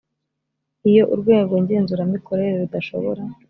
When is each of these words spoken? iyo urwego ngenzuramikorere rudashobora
iyo 0.89 1.03
urwego 1.13 1.53
ngenzuramikorere 1.63 2.53
rudashobora 2.61 3.21